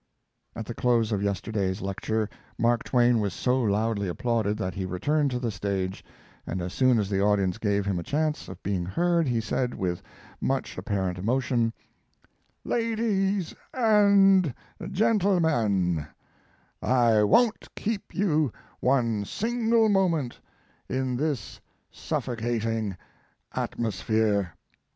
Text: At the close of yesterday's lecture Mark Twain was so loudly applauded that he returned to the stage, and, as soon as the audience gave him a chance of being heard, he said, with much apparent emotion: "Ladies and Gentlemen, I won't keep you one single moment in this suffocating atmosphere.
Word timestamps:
At 0.55 0.65
the 0.65 0.73
close 0.73 1.11
of 1.11 1.21
yesterday's 1.21 1.79
lecture 1.79 2.27
Mark 2.57 2.81
Twain 2.83 3.19
was 3.19 3.35
so 3.35 3.61
loudly 3.61 4.07
applauded 4.07 4.57
that 4.57 4.73
he 4.73 4.83
returned 4.83 5.29
to 5.29 5.37
the 5.39 5.51
stage, 5.51 6.03
and, 6.47 6.59
as 6.59 6.73
soon 6.73 6.97
as 6.97 7.07
the 7.07 7.21
audience 7.21 7.59
gave 7.59 7.85
him 7.85 7.99
a 7.99 8.03
chance 8.03 8.47
of 8.49 8.63
being 8.63 8.83
heard, 8.83 9.27
he 9.27 9.39
said, 9.39 9.75
with 9.75 10.01
much 10.39 10.75
apparent 10.75 11.19
emotion: 11.19 11.71
"Ladies 12.63 13.53
and 13.75 14.55
Gentlemen, 14.89 16.07
I 16.81 17.21
won't 17.21 17.67
keep 17.75 18.15
you 18.15 18.51
one 18.79 19.23
single 19.23 19.87
moment 19.87 20.39
in 20.89 21.15
this 21.15 21.61
suffocating 21.91 22.97
atmosphere. 23.53 24.55